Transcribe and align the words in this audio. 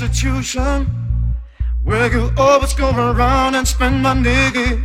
institution 0.00 0.86
where 1.84 2.10
you 2.12 2.32
always 2.36 2.72
go 2.72 2.90
around 2.90 3.54
and 3.54 3.66
spend 3.66 4.02
money. 4.02 4.82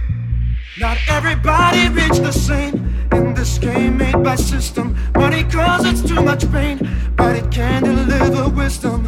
Not 0.79 0.97
everybody 1.07 1.89
reach 1.89 2.19
the 2.19 2.31
same 2.31 3.07
in 3.11 3.33
this 3.33 3.57
game 3.57 3.97
made 3.97 4.23
by 4.23 4.35
system. 4.35 4.95
Money 5.15 5.44
causes 5.45 6.03
too 6.03 6.21
much 6.21 6.51
pain, 6.51 6.77
but 7.15 7.35
it 7.35 7.50
can 7.50 7.83
deliver 7.83 8.50
wisdom. 8.50 9.07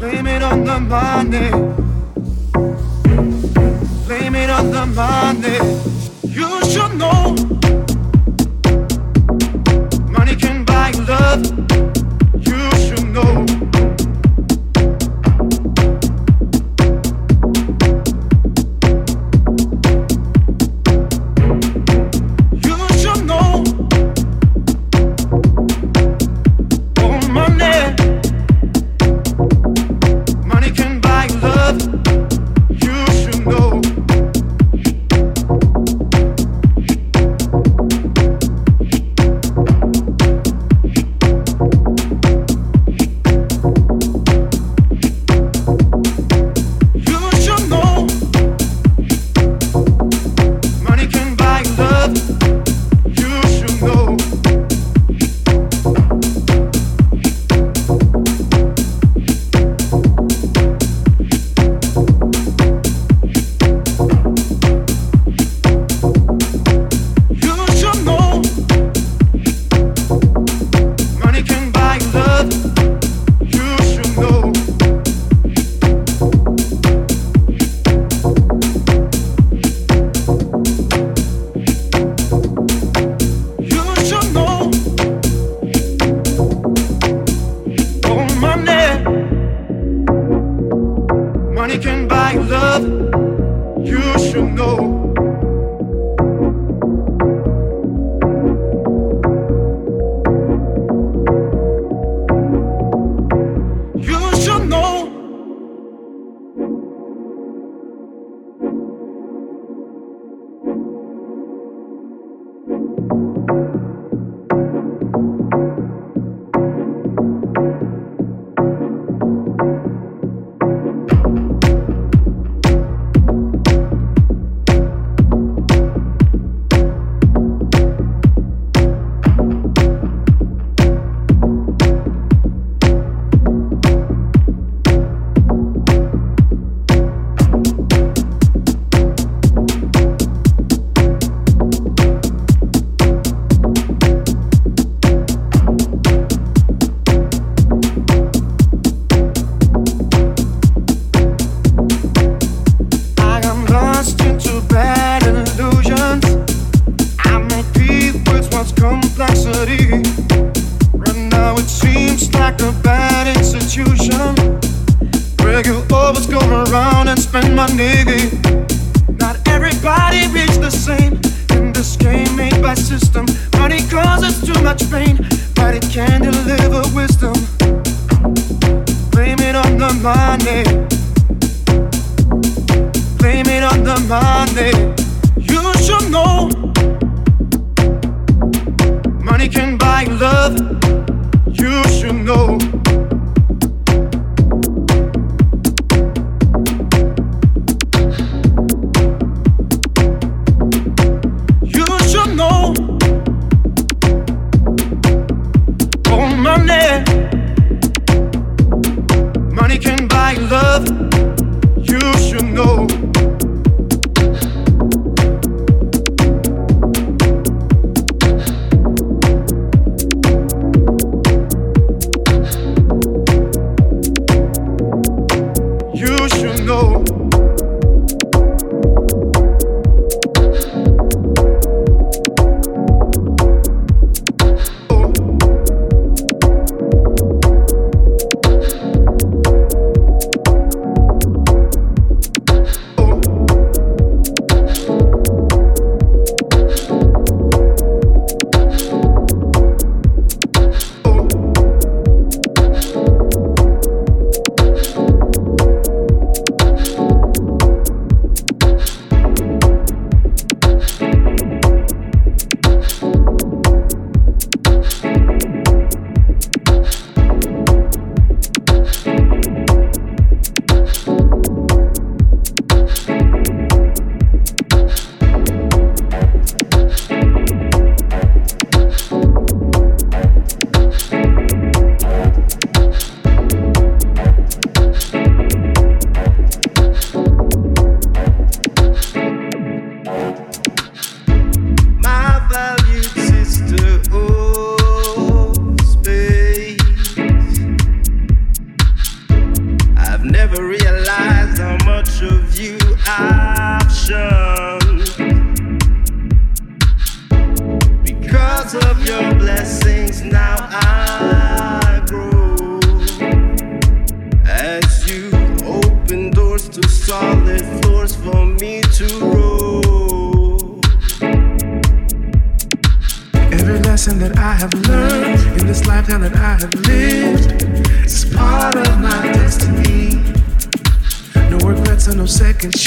Blame 0.00 0.26
it 0.26 0.42
on 0.42 0.64
the 0.64 0.80
money. 0.80 1.50
Blame 4.06 4.34
it 4.34 4.50
on 4.50 4.70
the 4.72 4.86
money. 4.86 5.58
You 6.28 6.50
should 6.64 6.98
know 6.98 7.53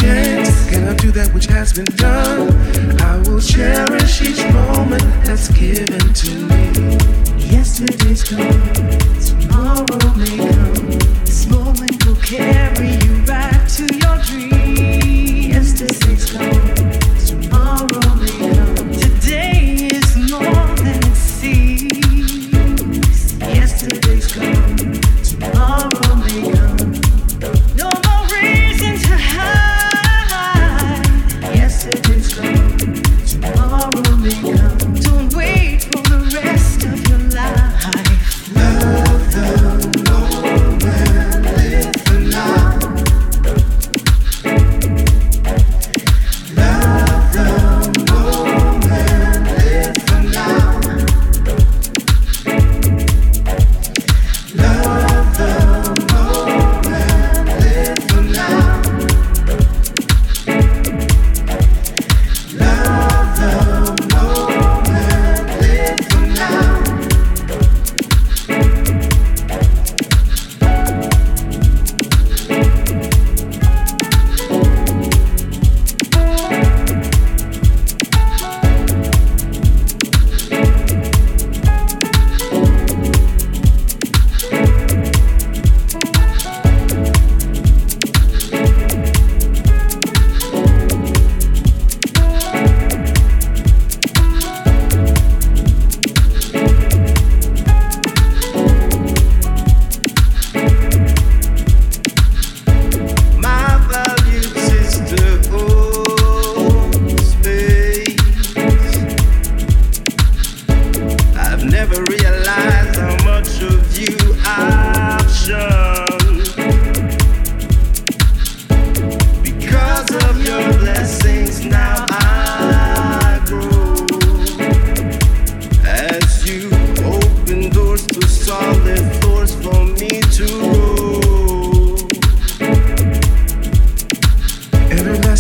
chance, 0.08 0.70
can 0.70 0.88
I 0.88 0.94
do 0.94 1.12
that 1.12 1.34
which 1.34 1.48
has 1.48 1.74
been 1.74 1.92
done? 1.96 2.48
I 3.02 3.18
will 3.26 3.42
cherish 3.42 4.22
each 4.22 4.44
moment 4.54 5.04
that's 5.26 5.50
given 5.50 6.14
to 6.22 6.30
me. 6.50 6.64
Yesterday's 7.52 8.24
gone, 8.24 8.62
tomorrow 9.28 10.16
may 10.16 10.47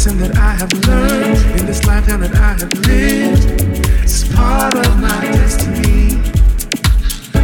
lesson 0.07 0.19
that 0.19 0.37
I 0.37 0.51
have 0.51 0.71
learned 0.87 1.59
in 1.59 1.65
this 1.65 1.85
lifetime 1.85 2.21
that 2.21 2.35
I 2.35 2.53
have 2.59 2.73
lived. 2.87 3.61
It's 4.03 4.23
part 4.33 4.75
of 4.75 4.99
my 4.99 5.21
destiny. 5.31 6.15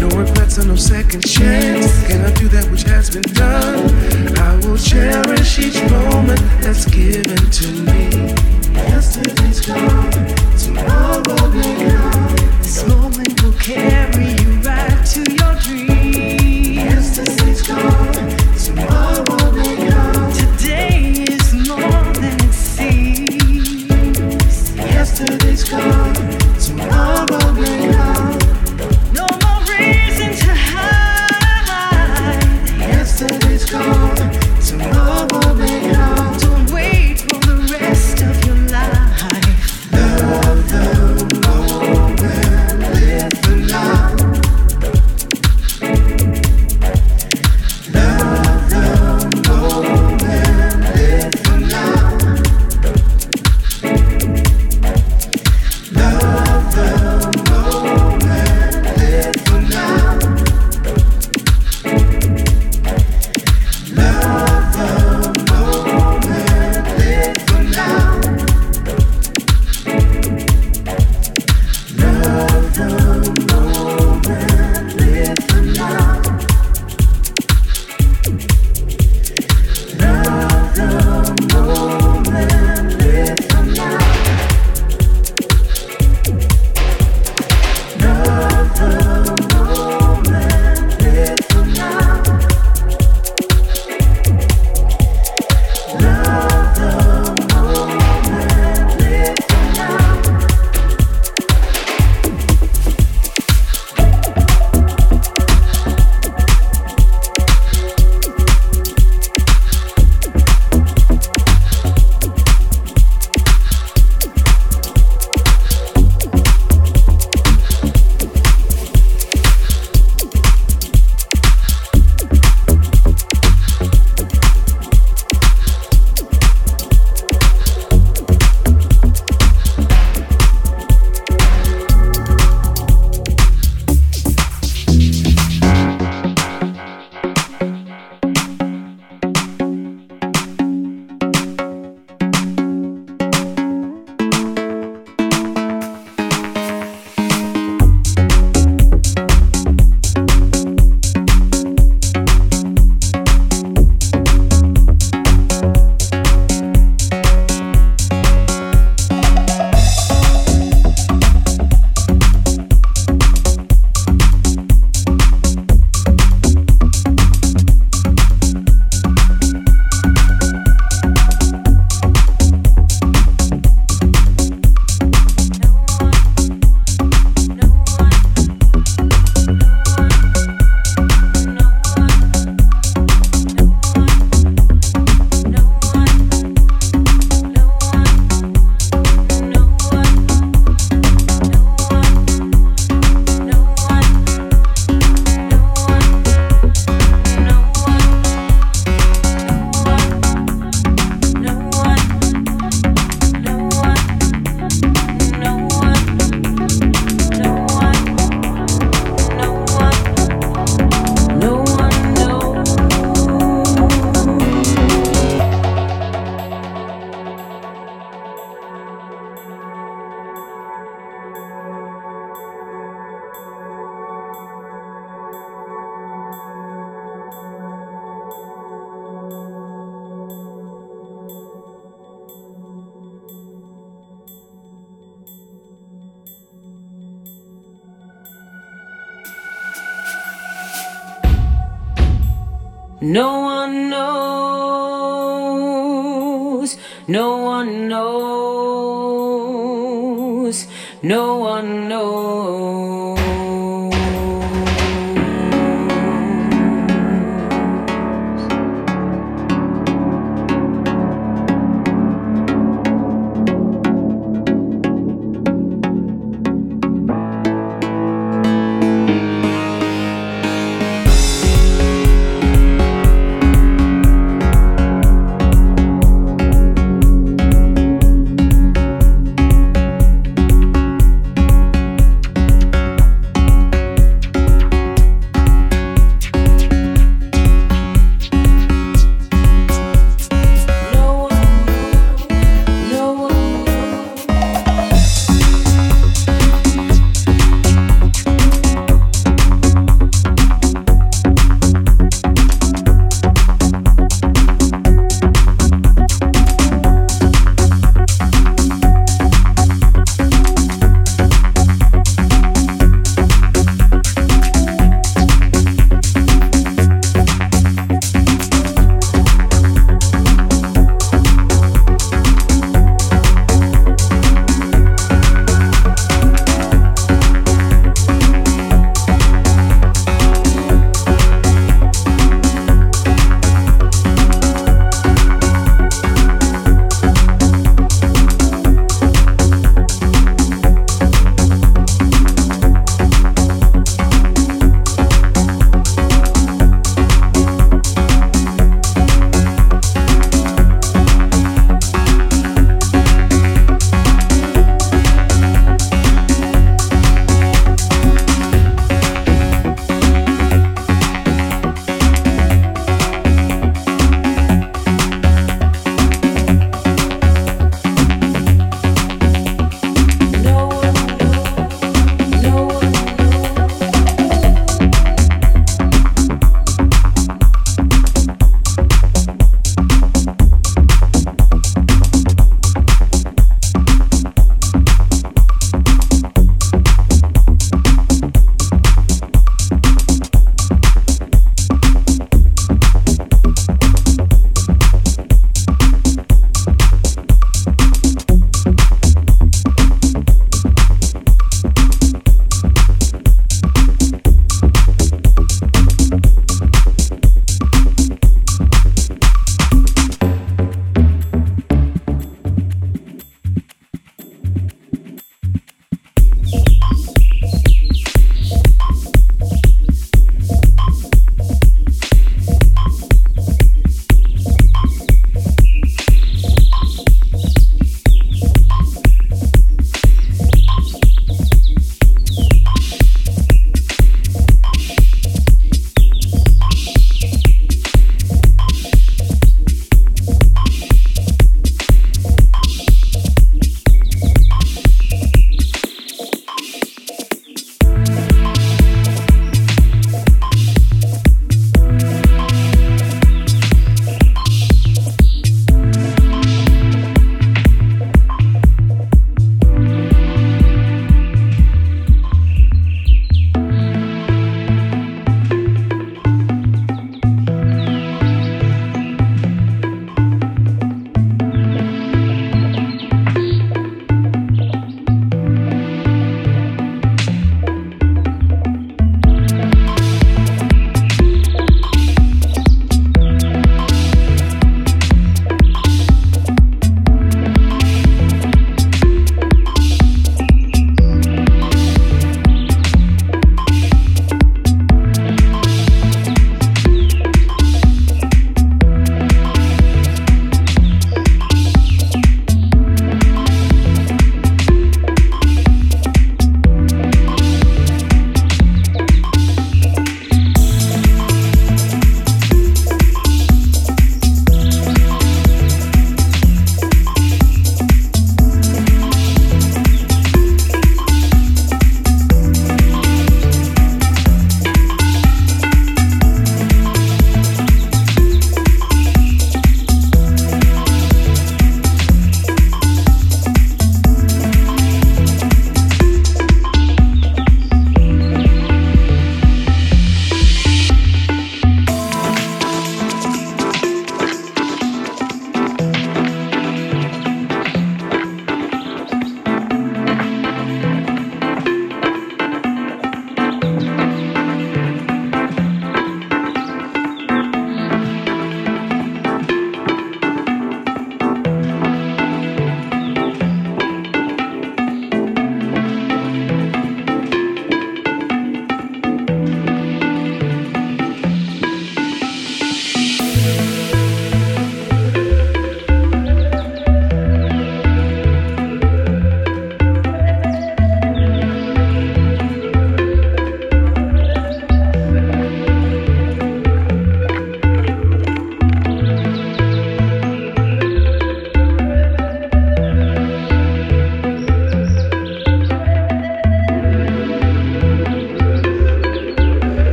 No 0.00 0.08
regrets 0.16 0.58
and 0.58 0.68
no 0.68 0.76
second 0.76 1.26
chance. 1.26 2.06
Can 2.06 2.24
I 2.24 2.32
do 2.32 2.48
that 2.48 2.70
which 2.70 2.82
has 2.82 3.10
been 3.10 3.22
done? 3.34 4.38
I 4.38 4.56
will 4.66 4.78
cherish 4.78 5.58
each 5.58 5.80
moment 5.90 6.40
that's 6.60 6.86
given 6.86 7.50
to 7.58 7.68
me. 7.86 8.34
Yesterday's 8.74 9.60
gone, 9.60 10.10
tomorrow 10.58 11.22
will. 11.52 11.87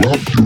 Whoa. 0.00 0.40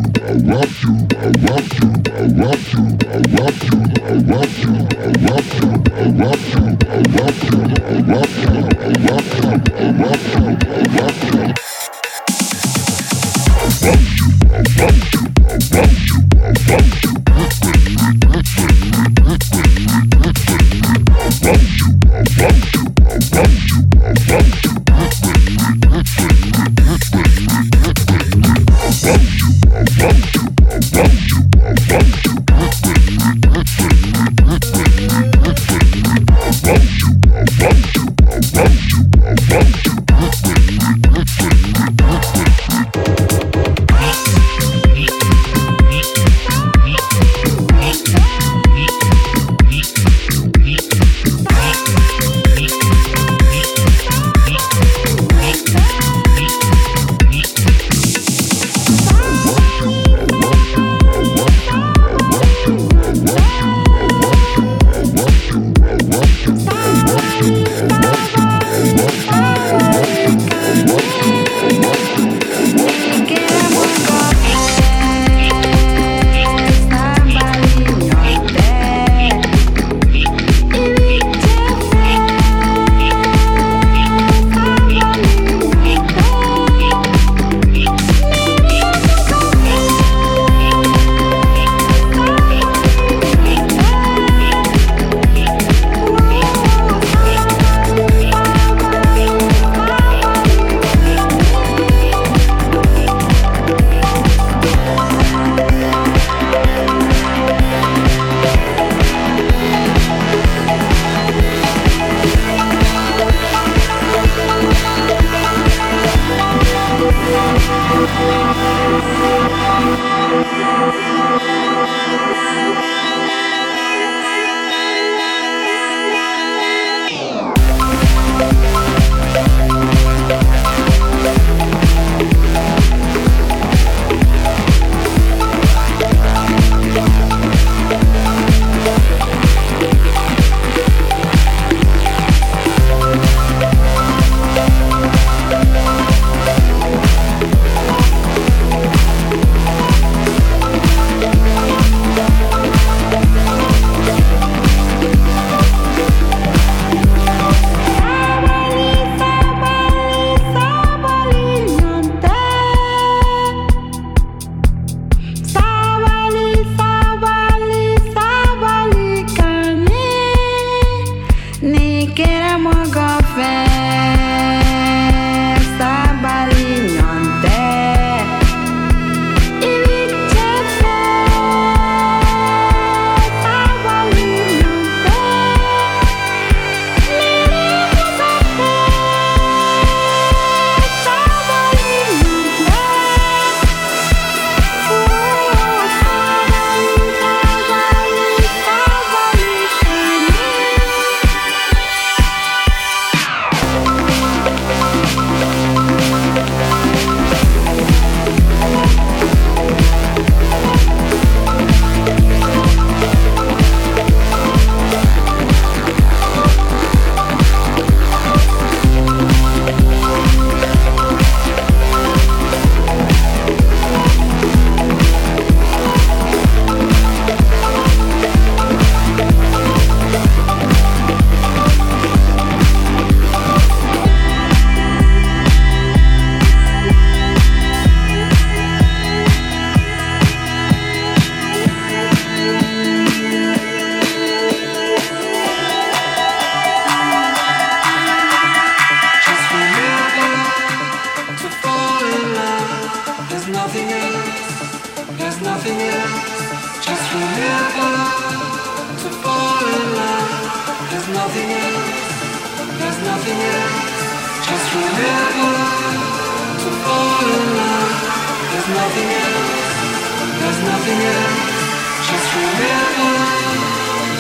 There's 268.67 268.77
nothing 268.79 269.11
else, 269.13 270.41
there's 270.41 270.61
nothing 270.65 271.01
else. 271.05 272.09
Just 272.09 272.29
remember 272.33 273.13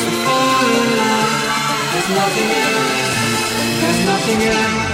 to 0.05 0.11
fall 0.20 0.66
in 0.68 0.88
love. 1.01 1.32
There's 1.92 2.11
nothing 2.11 2.51
else, 2.53 3.80
there's 3.80 4.01
nothing 4.05 4.42
else. 4.42 4.93